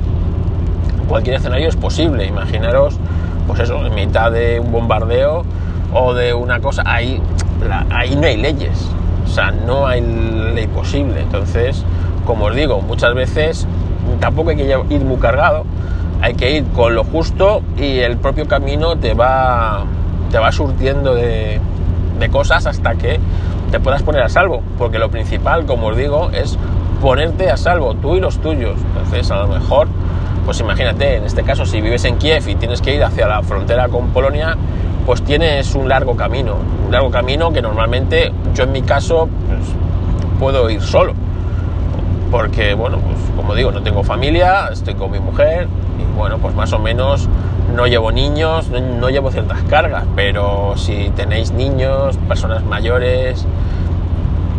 [1.08, 2.24] cualquier escenario es posible.
[2.24, 2.98] Imaginaros,
[3.46, 5.44] pues eso, en mitad de un bombardeo
[5.92, 7.20] o de una cosa, ahí,
[7.90, 8.90] ahí no hay leyes.
[9.30, 11.20] O sea, no hay ley posible.
[11.20, 11.84] Entonces,
[12.26, 13.64] como os digo, muchas veces
[14.18, 15.64] tampoco hay que ir muy cargado,
[16.20, 19.84] hay que ir con lo justo y el propio camino te va,
[20.32, 21.60] te va surtiendo de,
[22.32, 23.20] cosas hasta que
[23.70, 24.62] te puedas poner a salvo.
[24.76, 26.58] Porque lo principal, como os digo, es
[27.00, 28.80] ponerte a salvo, tú y los tuyos.
[28.88, 29.86] Entonces, a lo mejor,
[30.44, 33.42] pues imagínate, en este caso, si vives en Kiev y tienes que ir hacia la
[33.42, 34.56] frontera con Polonia,
[35.10, 36.54] pues tienes un largo camino,
[36.86, 41.14] un largo camino que normalmente yo en mi caso pues, puedo ir solo,
[42.30, 45.66] porque bueno, pues como digo, no tengo familia, estoy con mi mujer
[45.98, 47.28] y bueno, pues más o menos
[47.74, 53.44] no llevo niños, no, llevo ciertas cargas, pero si tenéis niños, personas mayores,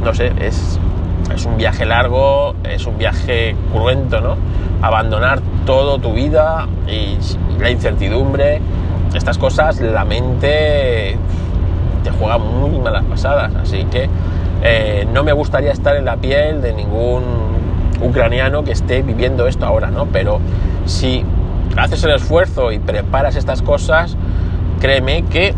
[0.04, 0.78] no sé, es,
[1.34, 4.36] es un viaje largo, es un viaje cruento, ¿no?
[4.82, 7.18] Abandonar todo tu vida y
[7.58, 8.60] la incertidumbre
[9.14, 11.18] estas cosas la mente
[12.04, 14.10] te juega muy malas pasadas, así que
[14.64, 17.24] eh, no me gustaría estar en la piel de ningún
[18.02, 20.08] ucraniano que esté viviendo esto ahora, ¿no?
[20.08, 20.40] Pero
[20.86, 21.24] si
[21.78, 24.18] haces el esfuerzo y preparas estas cosas,
[24.80, 25.54] créeme que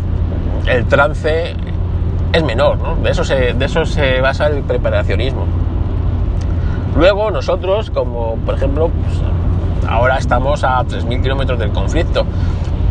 [0.66, 1.54] el trance
[2.32, 2.96] es menor, ¿no?
[2.96, 5.46] De eso se, de eso se basa el preparacionismo.
[6.96, 9.20] Luego nosotros, como por ejemplo, pues,
[9.88, 12.24] ahora estamos a 3.000 kilómetros del conflicto,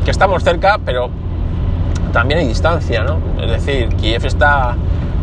[0.04, 1.10] que estamos cerca, pero
[2.12, 3.20] también hay distancia, ¿no?
[3.42, 4.76] Es decir, Kiev está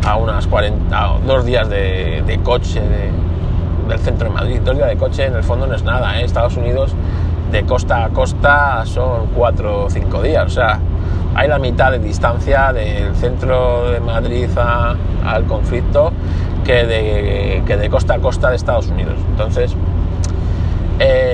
[0.07, 2.81] a unas 40, dos días de, coche
[3.89, 4.61] del centro de Madrid.
[4.65, 6.25] Dos días de coche en el fondo no es nada, ¿eh?
[6.25, 6.95] Estados Unidos
[7.53, 10.79] de costa a costa son cuatro o cinco días, o sea,
[11.35, 14.49] hay la mitad de distancia del centro de Madrid
[15.25, 16.13] al conflicto
[16.65, 19.15] que de, que de costa a costa de Estados Unidos.
[19.31, 19.75] Entonces,
[21.01, 21.30] eh,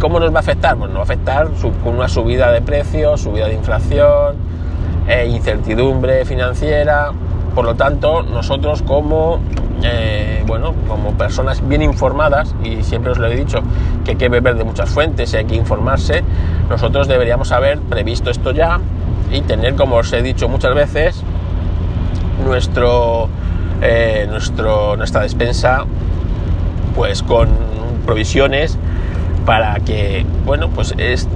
[0.00, 0.76] ¿Cómo nos va a afectar?
[0.76, 1.48] Pues nos va a afectar
[1.82, 4.36] con una subida de precios, subida de inflación,
[5.08, 7.12] e incertidumbre financiera.
[7.54, 9.40] Por lo tanto, nosotros como,
[9.82, 13.60] eh, bueno, como personas bien informadas, y siempre os lo he dicho
[14.04, 16.22] que hay que beber de muchas fuentes y hay que informarse,
[16.68, 18.80] nosotros deberíamos haber previsto esto ya
[19.32, 21.22] y tener, como os he dicho muchas veces,
[22.44, 23.28] nuestro,
[23.80, 25.84] eh, nuestro, nuestra despensa
[26.94, 27.48] pues con
[28.04, 28.78] provisiones
[29.46, 31.26] para que, bueno, pues es,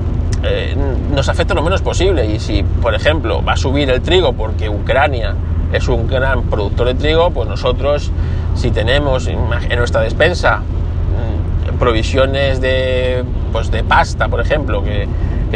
[0.42, 0.76] eh,
[1.14, 2.26] nos afecte lo menos posible.
[2.26, 5.34] Y si, por ejemplo, va a subir el trigo porque Ucrania
[5.72, 8.10] es un gran productor de trigo, pues nosotros,
[8.54, 15.08] si tenemos en nuestra despensa mm, provisiones de, pues de pasta, por ejemplo, que,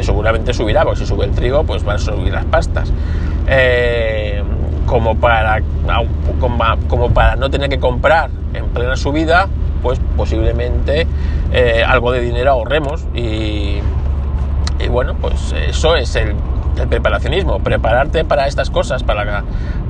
[0.03, 2.93] seguramente subirá, porque si sube el trigo, pues van a subir las pastas.
[3.47, 4.43] Eh,
[4.87, 5.63] como para,
[6.89, 9.49] como para no tener que comprar en plena subida,
[9.85, 11.07] pues posiblemente
[11.53, 13.79] eh, algo de dinero ahorremos y,
[14.91, 16.35] bueno, pues eso es el,
[16.89, 19.45] preparacionismo, prepararte para estas cosas, para,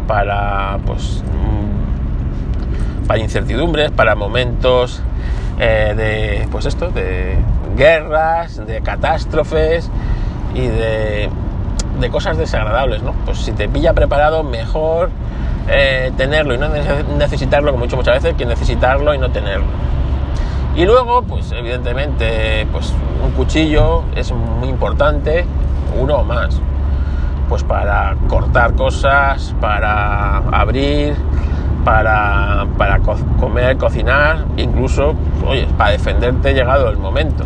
[0.07, 5.01] para pues mm, para incertidumbres, para momentos
[5.59, 7.39] eh, de pues esto, de
[7.77, 9.91] guerras, de catástrofes
[10.55, 11.31] y de
[12.01, 13.13] de cosas desagradables, ¿no?
[13.25, 15.11] Pues si te pilla preparado, mejor
[15.69, 16.69] eh, tenerlo y no
[17.19, 19.67] necesitarlo, como he dicho muchas veces, que necesitarlo y no tenerlo.
[20.77, 22.93] Y luego, pues evidentemente, pues
[23.25, 25.45] un cuchillo es muy importante,
[26.01, 26.61] uno o más,
[27.49, 31.15] pues para cortar cosas, para abrir,
[31.85, 32.99] para, para
[33.39, 35.15] comer, cocinar, incluso,
[35.47, 37.45] oye, para defenderte llegado el momento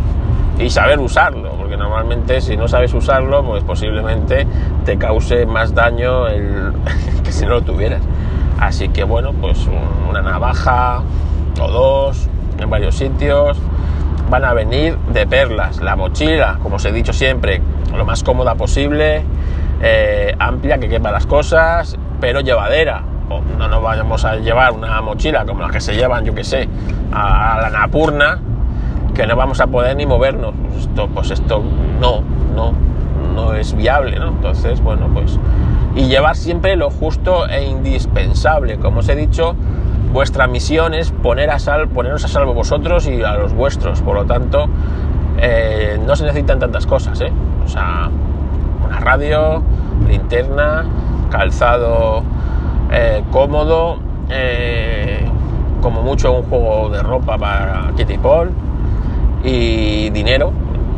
[0.58, 4.46] y saber usarlo, porque normalmente si no sabes usarlo, pues posiblemente
[4.84, 6.72] te cause más daño el,
[7.24, 8.02] que si no lo tuvieras.
[8.58, 9.68] Así que bueno, pues
[10.08, 11.02] una navaja
[11.60, 13.56] o dos en varios sitios
[14.28, 15.80] van a venir de perlas.
[15.80, 17.60] La mochila, como os he dicho siempre,
[17.96, 19.22] lo más cómoda posible,
[19.80, 23.02] eh, amplia, que quepa las cosas, pero llevadera.
[23.58, 26.68] no nos vayamos a llevar una mochila como las que se llevan, yo que sé,
[27.12, 28.40] a la Napurna,
[29.18, 30.54] que no vamos a poder ni movernos.
[30.62, 31.60] Pues esto, pues esto
[32.00, 32.22] no,
[32.54, 32.72] no,
[33.34, 34.28] no es viable, ¿no?
[34.28, 35.40] Entonces, bueno, pues...
[35.96, 38.78] Y llevar siempre lo justo e indispensable.
[38.78, 39.56] Como os he dicho,
[40.12, 44.02] vuestra misión es poner a sal, poneros a salvo vosotros y a los vuestros.
[44.02, 44.66] Por lo tanto,
[45.38, 47.32] eh, no se necesitan tantas cosas, ¿eh?
[47.64, 48.08] O sea,
[48.86, 49.64] una radio,
[50.06, 50.84] linterna,
[51.28, 52.22] calzado
[52.92, 53.98] eh, cómodo,
[54.30, 55.26] eh,
[55.82, 58.52] como mucho un juego de ropa para Kitty Paul
[59.44, 60.52] y dinero,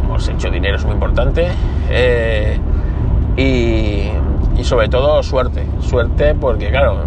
[0.04, 1.48] hemos hecho dinero es muy importante,
[1.90, 2.58] eh,
[3.36, 4.10] y,
[4.64, 6.98] sobre todo suerte, suerte porque claro,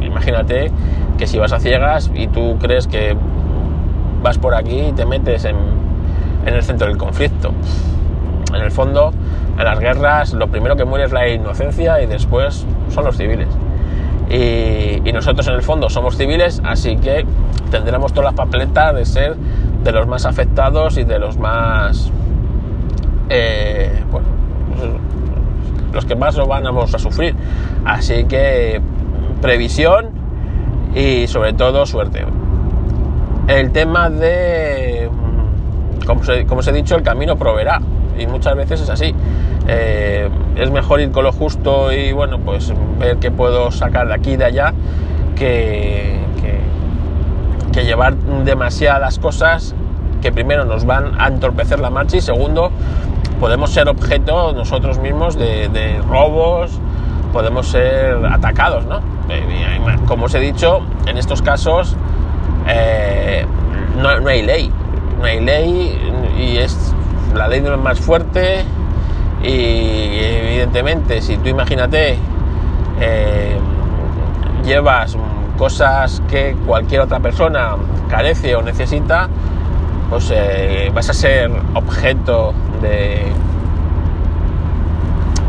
[0.00, 0.70] imagínate
[1.18, 3.16] que si vas a ciegas y tú crees que
[4.22, 5.56] vas por aquí y te metes en,
[6.46, 7.52] en el centro del conflicto.
[8.54, 9.12] En el fondo,
[9.58, 13.48] en las guerras lo primero que muere es la inocencia y después son los civiles.
[14.30, 17.26] Y, y, nosotros en el fondo somos civiles, así que
[17.70, 19.36] tendremos todas las papeletas de ser
[19.84, 22.10] de los más afectados y de los más...
[23.28, 24.26] Eh, bueno,
[25.92, 27.34] los que más lo vamos a sufrir.
[27.84, 28.80] Así que
[29.40, 30.10] previsión
[30.94, 32.24] y sobre todo suerte.
[33.46, 35.08] El tema de,
[36.06, 37.80] como, os he dicho, el camino proveerá.
[38.18, 39.14] Y muchas veces es así.
[39.66, 44.14] Eh, es mejor ir con lo justo y bueno, pues ver qué puedo sacar de
[44.14, 44.72] aquí y de allá
[45.34, 46.18] que,
[47.74, 49.74] que llevar demasiadas cosas
[50.22, 52.70] que primero nos van a entorpecer la marcha y segundo
[53.40, 56.78] podemos ser objeto nosotros mismos de, robos,
[57.32, 59.00] podemos ser atacados, ¿no?
[59.28, 61.96] Eh, como os he dicho, en estos casos
[62.68, 63.44] eh,
[64.00, 64.70] no, hay ley,
[65.18, 65.98] no hay ley
[66.38, 66.94] y es
[67.34, 68.64] la ley de lo más fuerte
[69.42, 72.18] y evidentemente si tú imagínate
[73.00, 73.58] eh,
[74.64, 75.16] llevas
[75.58, 77.76] cosas que cualquier otra persona
[78.08, 79.28] carece o necesita,
[80.10, 83.32] pues eh, vas a ser objeto de...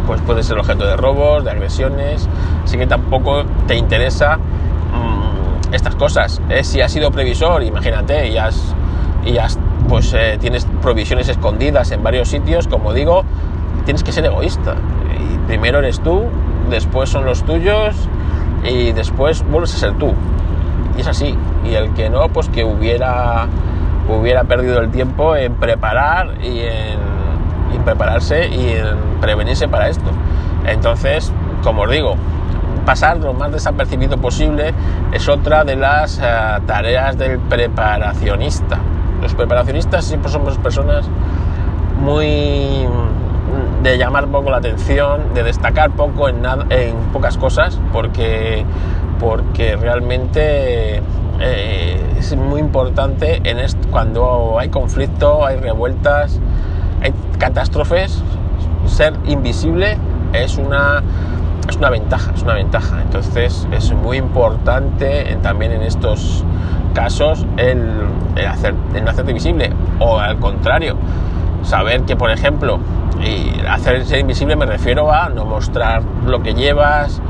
[0.08, 2.30] Pues puede ser objeto de robos, de agresiones,
[2.64, 6.42] así que tampoco te interesa mm, estas cosas.
[6.50, 8.76] Eh, si has sido previsor, imagínate, y has,
[9.26, 9.58] y has
[9.90, 13.24] pues eh, tienes provisiones escondidas en varios sitios, como digo,
[13.86, 14.76] tienes que ser egoísta.
[15.48, 16.26] Primero eres tú,
[16.70, 17.96] después son los tuyos
[18.68, 20.14] y después vuelves a ser tú.
[20.98, 21.36] Y es así.
[21.64, 23.48] Y el que no, pues que hubiera,
[24.10, 27.16] hubiera perdido el tiempo en preparar y en,
[27.84, 30.10] prepararse y en prevenirse para esto.
[30.66, 31.32] Entonces,
[31.64, 32.16] como os digo,
[32.86, 34.74] pasar lo más desapercibido posible
[35.12, 36.24] es otra de las eh,
[36.66, 38.80] tareas del preparacionista.
[39.22, 41.08] Los preparacionistas siempre somos personas
[42.00, 42.88] muy
[43.86, 48.66] de llamar poco la atención, de destacar poco en, en pocas cosas, porque,
[49.20, 51.02] porque realmente
[51.40, 53.58] eh, es muy importante en
[53.92, 56.40] cuando hay conflicto, hay revueltas,
[57.02, 58.24] hay catástrofes,
[58.88, 59.98] ser invisible
[60.34, 61.04] es una,
[61.70, 63.02] es una ventaja, es una ventaja.
[63.04, 66.44] Entonces es muy importante también en estos
[66.96, 67.88] casos el,
[68.48, 70.98] hacer, el no hacerte visible o al contrario,
[71.62, 72.80] saber que por ejemplo,
[73.26, 77.22] y hacer ser invisible me refiero a no mostrar lo que llevas,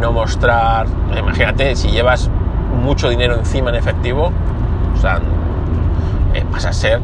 [0.00, 0.86] no mostrar,
[1.18, 2.30] imagínate si llevas
[2.82, 4.32] mucho dinero encima en efectivo,
[4.94, 5.20] o sea,
[6.34, 7.00] eh, vas a ser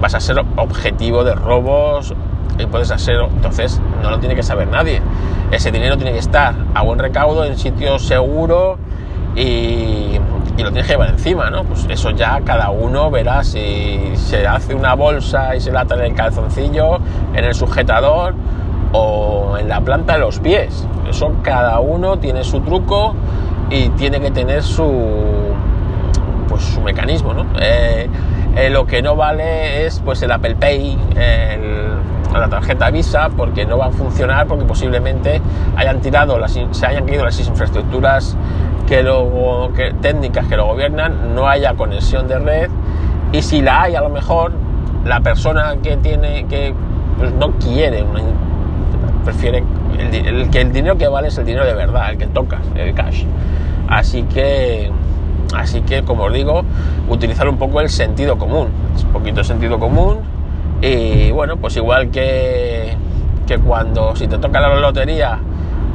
[0.00, 2.14] vas a ser objetivo de robos
[2.58, 5.00] y puedes hacer entonces no lo tiene que saber nadie.
[5.50, 8.78] Ese dinero tiene que estar a buen recaudo en sitio seguro
[9.36, 10.03] y
[10.64, 14.74] lo tienes que llevar encima no pues eso ya cada uno verá si se hace
[14.74, 16.98] una bolsa y se la ata en el calzoncillo
[17.34, 18.34] en el sujetador
[18.92, 23.14] o en la planta de los pies eso cada uno tiene su truco
[23.70, 24.90] y tiene que tener su
[26.48, 27.46] pues su mecanismo ¿no?
[27.60, 28.08] Eh,
[28.56, 30.96] eh, lo que no vale es pues el Apple Pay,
[32.32, 35.40] la tarjeta Visa, porque no va a funcionar porque posiblemente
[35.76, 38.36] hayan tirado las, se hayan caído las infraestructuras
[38.86, 42.70] que lo, que, técnicas que lo gobiernan, no haya conexión de red
[43.32, 44.52] y si la hay a lo mejor
[45.04, 46.74] la persona que tiene que
[47.18, 48.04] pues, no quiere
[49.24, 49.64] prefiere
[49.98, 52.94] el, que el dinero que vale es el dinero de verdad, el que tocas, el
[52.94, 53.24] cash.
[53.88, 54.90] Así que
[55.54, 56.62] Así que, como os digo,
[57.08, 58.68] utilizar un poco el sentido común,
[59.04, 60.18] un poquito de sentido común
[60.80, 62.96] y bueno, pues igual que,
[63.46, 65.38] que cuando si te toca la lotería,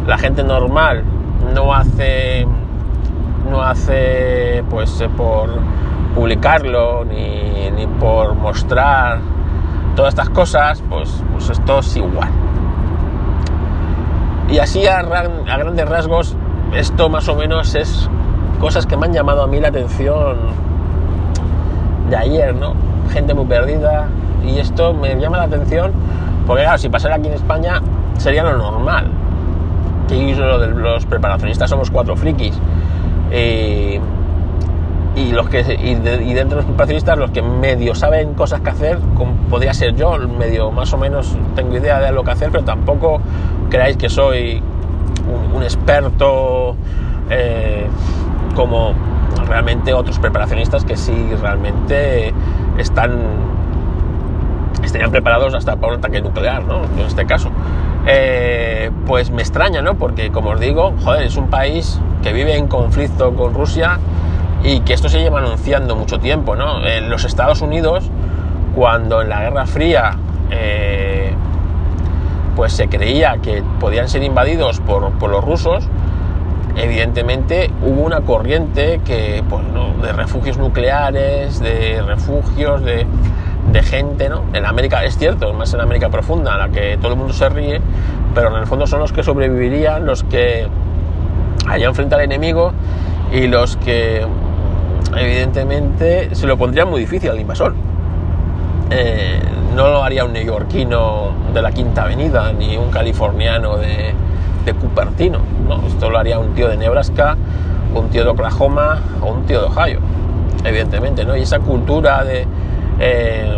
[0.08, 1.04] la gente normal
[1.54, 2.48] no hace,
[3.50, 5.50] no hace pues eh, por
[6.16, 9.20] publicarlo ni, ni por mostrar
[9.96, 12.30] todas estas cosas, pues, pues esto es igual.
[14.50, 16.36] Y así a, a grandes rasgos,
[16.74, 18.10] esto más o menos es
[18.60, 20.38] cosas que me han llamado a mí la atención
[22.10, 22.74] de ayer, ¿no?
[23.12, 24.08] Gente muy perdida
[24.46, 25.92] y esto me llama la atención
[26.50, 27.80] porque claro, si pasara aquí en España
[28.18, 29.12] sería lo normal.
[30.08, 32.60] Que lo de los preparacionistas somos cuatro frikis.
[33.32, 34.00] Y
[35.32, 39.00] los que y, dentro de los preparacionistas los que medio saben cosas que hacer
[39.50, 43.22] podría ser yo medio más o menos tengo idea de lo que hacer pero tampoco
[43.70, 44.62] creáis que soy
[45.54, 46.76] un, experto
[47.30, 47.86] eh,
[48.56, 48.94] como
[49.48, 52.34] realmente otros preparacionistas que sí realmente
[52.78, 53.20] están
[54.84, 56.82] estarían preparados hasta para un ataque nuclear, ¿no?
[56.98, 57.52] En este caso.
[58.08, 59.96] Eh, pues me extraña, ¿no?
[59.96, 64.00] Porque, como os digo, joder, es un país que vive en conflicto con Rusia
[64.64, 66.86] y que esto se lleva anunciando mucho tiempo, ¿no?
[66.86, 68.10] En los Estados Unidos,
[68.76, 70.18] cuando en la Guerra Fría
[70.52, 71.34] eh,
[72.56, 75.88] pues se creía que podían ser invadidos por, los rusos,
[76.76, 79.64] evidentemente hubo una corriente que, pues,
[80.02, 83.06] de refugios nucleares, de refugios, de,
[83.82, 84.44] gente, ¿no?
[84.52, 87.48] En América, es cierto, más en América profunda, en la que todo el mundo se
[87.48, 87.80] ríe,
[88.36, 90.68] pero en el fondo son los que sobrevivirían, los que
[91.70, 92.74] harían frente al enemigo
[93.32, 94.26] y los que
[95.16, 97.74] evidentemente se lo pondrían muy difícil al invasor.
[98.90, 99.40] Eh,
[99.76, 104.14] no lo haría un neoyorquino de la Quinta Avenida, ni un californiano de,
[104.66, 105.40] de Cupertino.
[105.68, 105.86] ¿no?
[105.88, 107.38] Esto lo haría un tío de Nebraska,
[107.94, 110.00] un tío de Oklahoma o un tío de Ohio,
[110.64, 111.24] evidentemente.
[111.24, 111.38] ¿no?
[111.38, 112.48] Y esa cultura de,
[113.00, 113.58] eh,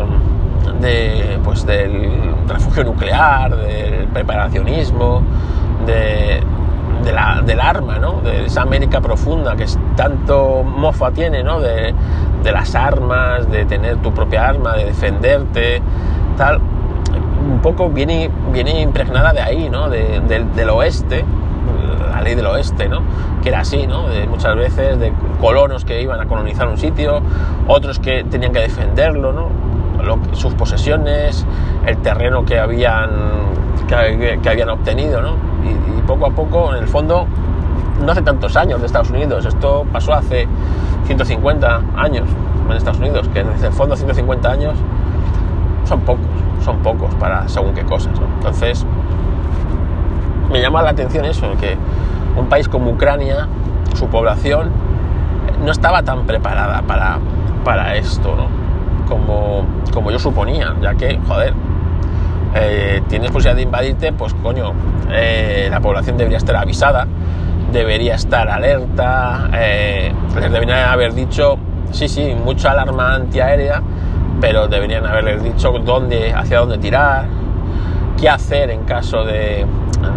[0.81, 5.21] de, pues del refugio nuclear, del preparacionismo,
[5.85, 6.41] de,
[7.11, 8.21] la, del arma, ¿no?
[8.21, 11.59] de esa América profunda que es tanto mofa tiene, ¿no?
[11.59, 11.93] de,
[12.43, 15.81] de las armas, de tener tu propia arma, de defenderte,
[16.37, 16.59] tal
[17.41, 19.89] un poco viene, viene impregnada de ahí, ¿no?
[19.89, 21.25] del oeste,
[22.11, 23.01] la ley del oeste, ¿no?
[23.41, 24.07] Que era así, ¿no?
[24.07, 27.21] De muchas veces de colonos que iban a colonizar un sitio,
[27.67, 29.71] otros que tenían que defenderlo, ¿no?
[30.33, 31.45] sus posesiones,
[31.85, 33.09] el terreno que habían,
[33.87, 35.35] que, habían obtenido, ¿no?
[35.63, 37.25] Y, poco a poco, en el fondo,
[38.03, 40.47] no hace tantos años de Estados Unidos, esto pasó hace
[41.05, 42.27] 150 años
[42.69, 44.73] en Estados Unidos, que desde el fondo 150 años
[45.85, 46.25] son pocos
[46.63, 48.13] son pocos para según qué cosas.
[48.37, 48.85] Entonces,
[50.51, 51.75] me llama la atención eso, que
[52.37, 53.47] un país como Ucrania,
[53.95, 54.71] su población,
[55.63, 57.19] no estaba tan preparada para,
[57.63, 58.35] para esto,
[59.07, 61.53] Como, como yo suponía, ya que, joder,
[62.53, 64.73] eh, tienes posibilidad de invadirte, pues coño,
[65.09, 67.07] eh, la población debería estar avisada,
[67.71, 71.57] debería estar alerta, eh, les deberían haber dicho,
[71.91, 73.81] sí, sí, mucha alarma antiaérea,
[74.41, 77.25] pero deberían haberles dicho dónde, hacia dónde tirar,
[78.19, 79.65] qué hacer en caso de,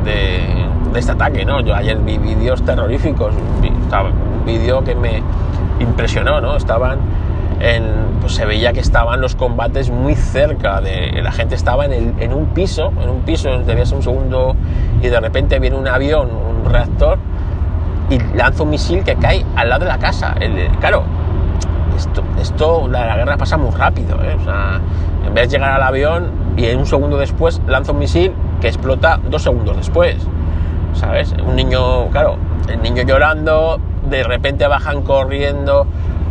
[0.05, 0.65] de,
[0.99, 1.61] este ataque, ¿no?
[1.61, 5.23] Yo ayer vi vídeos terroríficos, un vídeo que me
[5.81, 6.57] impresionó, ¿no?
[6.57, 6.99] Estaban
[8.21, 12.47] pues se veía que estaban los combates muy cerca, de, la gente estaba en, un
[12.47, 14.57] piso, en un piso, debía ser un segundo,
[15.03, 17.19] y de repente viene un avión, un reactor,
[18.11, 20.35] y lanza un misil que cae al lado de la casa.
[20.81, 21.05] claro,
[21.97, 24.37] esto, esto la, guerra pasa muy rápido, ¿eh?
[25.27, 28.69] en vez de llegar al avión y en un segundo después lanza un misil que
[28.69, 30.17] explota dos segundos después,
[30.95, 31.35] ¿sabes?
[31.45, 32.37] Un niño, claro,
[32.69, 33.79] el niño llorando,
[34.09, 35.87] de repente bajan corriendo,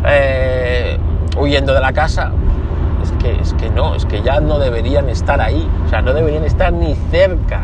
[0.06, 0.98] eh,
[1.36, 2.32] huyendo de la casa.
[3.02, 6.14] Es que, es que no, es que ya no deberían estar ahí, o sea, no
[6.14, 7.60] deberían estar ni cerca,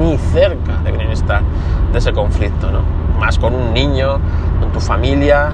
[0.00, 1.42] ni cerca deberían estar
[1.92, 2.80] de ese conflicto, ¿no?
[3.18, 4.18] Más con un niño,
[4.60, 5.52] con tu familia.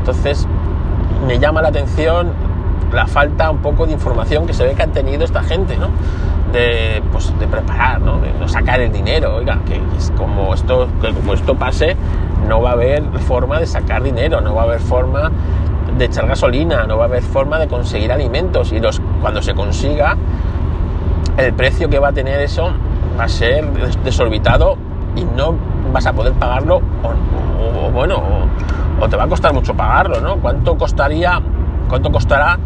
[0.00, 0.46] Entonces,
[1.26, 2.32] me llama la atención
[2.92, 5.88] la falta un poco de información que se ve que han tenido esta gente, ¿no?
[6.54, 8.20] De, pues, de preparar, ¿no?
[8.20, 9.80] De no sacar el dinero, oiga, que
[10.16, 11.96] como esto, que como esto pase,
[12.48, 15.32] no va a haber forma de sacar dinero, no va a haber forma
[15.98, 19.54] de echar gasolina, no va a haber forma de conseguir alimentos y los, cuando se
[19.54, 20.16] consiga,
[21.36, 22.72] el precio que va a tener eso
[23.18, 23.64] va a ser
[24.04, 24.76] desorbitado
[25.16, 25.54] y no
[25.92, 28.22] vas a poder pagarlo o, bueno,
[29.00, 30.36] o, te va a costar mucho pagarlo, ¿no?
[30.36, 31.40] ¿Cuánto costaría,
[31.88, 32.58] cuánto costará,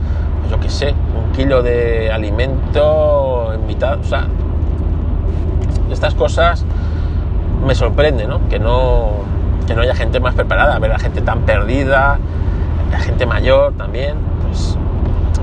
[0.51, 3.99] yo qué sé, un kilo de alimento en mitad?
[4.01, 4.27] O sea,
[5.91, 6.65] estas cosas
[7.67, 8.49] me sorprenden, ¿no?
[8.49, 9.27] Que no
[9.67, 12.19] que no haya gente más preparada, ver a gente tan perdida,
[12.91, 14.15] la gente mayor también,
[14.47, 14.79] pues,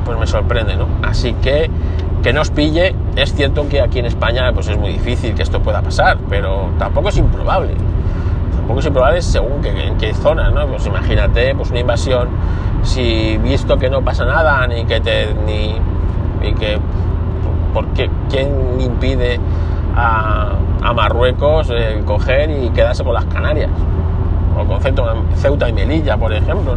[0.03, 0.87] pues me sorprende, ¿no?
[1.03, 1.69] Así que
[2.23, 5.61] que nos pille, es cierto que aquí en España pues es muy difícil que esto
[5.61, 7.75] pueda pasar, pero tampoco es improbable.
[8.65, 10.65] Tampoco es improbable según que, en qué zona, ¿no?
[10.65, 12.29] Pues imagínate, pues una invasión,
[12.81, 15.75] si visto que no pasa nada, ni que te, ni,
[16.55, 16.79] que,
[17.75, 19.39] porque ¿quién impide
[19.95, 23.69] a, a Marruecos el coger y quedarse con las Canarias?
[24.57, 24.81] o con
[25.35, 26.75] Ceuta y Melilla, por ejemplo.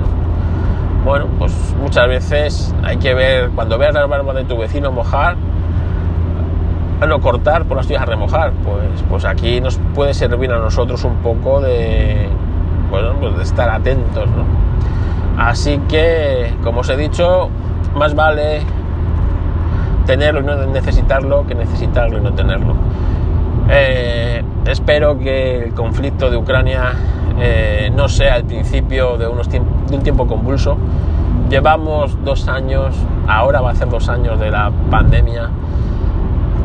[1.05, 5.37] Bueno, pues muchas veces hay que ver, cuando veas la barba de tu vecino mojar,
[7.07, 11.05] no cortar por las tuyas a remojar, pues, pues aquí nos puede servir a nosotros
[11.05, 12.29] un poco de,
[12.91, 14.29] pues de estar atentos.
[15.39, 17.49] Así que, como os he dicho,
[17.95, 18.63] más vale
[20.07, 22.75] tenerlo y no necesitarlo que necesitarlo y no tenerlo.
[23.71, 26.93] Eh, espero que el conflicto de Ucrania
[27.39, 30.77] eh, no sea el principio de, unos de un tiempo convulso.
[31.51, 32.97] Llevamos dos años,
[33.27, 35.51] ahora va a ser dos años de la pandemia.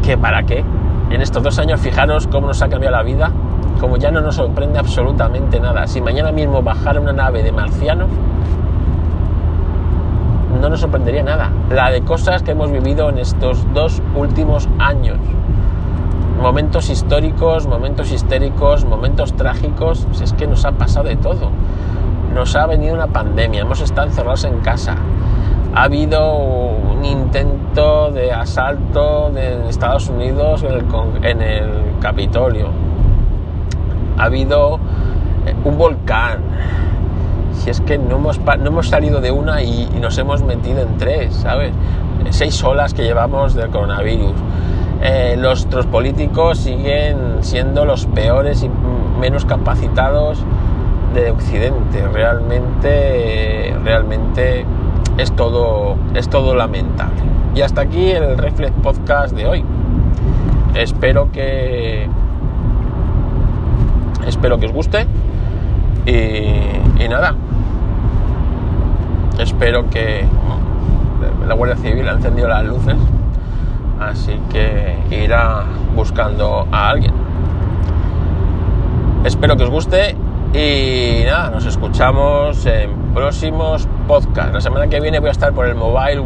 [0.04, 0.64] ¿Qué para qué?
[1.10, 3.32] En estos dos años, fijaros cómo nos ha cambiado la vida,
[3.80, 5.88] como ya no nos sorprende absolutamente nada.
[5.88, 8.10] Si mañana mismo bajara una nave de marcianos,
[10.62, 11.52] no nos sorprendería nada.
[11.70, 15.18] La de cosas que hemos vivido en estos dos últimos años
[16.44, 21.52] momentos históricos, momentos histéricos, momentos trágicos, es que nos ha pasado de todo.
[22.36, 24.98] Nos ha venido una pandemia, hemos estado encerrados en casa.
[25.74, 26.73] Ha habido
[27.06, 30.64] intento de asalto de Estados Unidos
[31.24, 31.70] en el,
[32.02, 32.68] Capitolio.
[34.18, 34.80] Ha habido
[35.46, 36.40] eh, un volcán.
[37.54, 40.98] Si es que no hemos, no hemos salido de una y, nos hemos metido en
[40.98, 41.72] tres, ¿sabes?
[42.32, 44.34] Seis olas que llevamos del coronavirus
[45.06, 48.70] eh, los, políticos siguen siendo los peores y
[49.20, 50.42] menos capacitados
[51.14, 52.08] de Occidente.
[52.08, 54.66] Realmente, realmente
[55.18, 57.22] es todo, es todo lamentable.
[57.56, 59.64] Y hasta aquí el Reflex Podcast de hoy.
[60.76, 62.10] Espero que
[64.28, 65.06] espero que os guste
[66.06, 67.36] y, y nada.
[69.40, 70.26] Espero que
[71.48, 72.98] la Guardia Civil ha encendido las luces
[74.10, 75.64] así que irá
[75.96, 77.14] buscando a alguien.
[79.24, 80.16] Espero que os guste
[80.54, 84.54] y nada, nos escuchamos en próximos podcasts.
[84.54, 86.20] La semana que viene voy a estar por el Mobile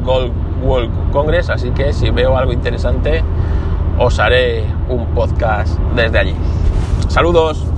[0.64, 3.24] World Congress, así que si veo algo interesante
[4.00, 6.36] os haré un podcast desde allí.
[7.10, 7.77] Saludos.